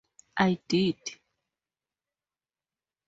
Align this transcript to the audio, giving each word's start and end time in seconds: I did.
I 0.37 0.57
did. 0.67 0.97